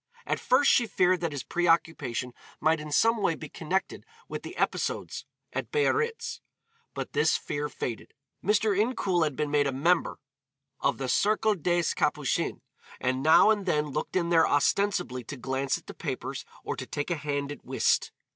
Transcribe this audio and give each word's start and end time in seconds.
At 0.25 0.39
first 0.39 0.71
she 0.71 0.87
feared 0.87 1.21
that 1.21 1.31
his 1.31 1.43
preoccupation 1.43 2.33
might 2.59 2.79
in 2.79 2.91
some 2.91 3.21
way 3.21 3.35
be 3.35 3.49
connected 3.49 4.03
with 4.27 4.41
the 4.41 4.57
episodes 4.57 5.25
at 5.53 5.71
Biarritz, 5.71 6.41
but 6.95 7.13
this 7.13 7.37
fear 7.37 7.69
faded. 7.69 8.15
Mr. 8.43 8.75
Incoul 8.75 9.23
had 9.23 9.35
been 9.35 9.51
made 9.51 9.67
a 9.67 9.71
member 9.71 10.17
of 10.79 10.97
the 10.97 11.07
Cercle 11.07 11.53
des 11.53 11.93
Capucines, 11.95 12.61
and 12.99 13.21
now 13.21 13.51
and 13.51 13.67
then 13.67 13.89
looked 13.89 14.15
in 14.15 14.31
there 14.31 14.47
ostensibly 14.47 15.23
to 15.25 15.37
glance 15.37 15.77
at 15.77 15.85
the 15.85 15.93
papers 15.93 16.45
or 16.63 16.75
to 16.77 16.87
take 16.87 17.11
a 17.11 17.15
hand 17.15 17.51
at 17.51 17.63
whist. 17.63 18.11